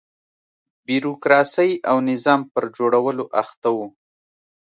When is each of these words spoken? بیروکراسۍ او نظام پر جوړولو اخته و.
بیروکراسۍ 0.85 1.71
او 1.89 1.97
نظام 2.09 2.41
پر 2.53 2.63
جوړولو 2.77 3.23
اخته 3.41 3.69
و. 3.75 3.77